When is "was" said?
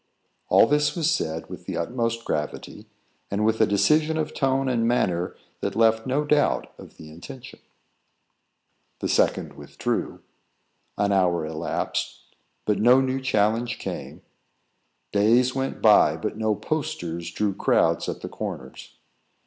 0.95-1.11